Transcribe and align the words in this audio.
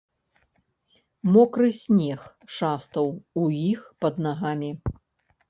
Мокры 1.35 1.69
снег 1.81 2.21
шастаў 2.61 3.07
у 3.43 3.45
іх 3.71 3.79
пад 4.07 4.15
нагамі. 4.29 4.71